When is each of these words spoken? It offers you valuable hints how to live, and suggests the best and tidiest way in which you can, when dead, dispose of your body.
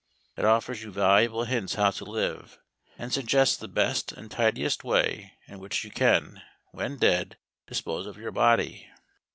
It 0.35 0.45
offers 0.45 0.81
you 0.81 0.89
valuable 0.91 1.43
hints 1.43 1.75
how 1.75 1.91
to 1.91 2.03
live, 2.05 2.57
and 2.97 3.13
suggests 3.13 3.55
the 3.55 3.67
best 3.67 4.11
and 4.11 4.31
tidiest 4.31 4.83
way 4.83 5.33
in 5.47 5.59
which 5.59 5.83
you 5.83 5.91
can, 5.91 6.41
when 6.71 6.97
dead, 6.97 7.37
dispose 7.67 8.07
of 8.07 8.17
your 8.17 8.31
body. 8.31 8.89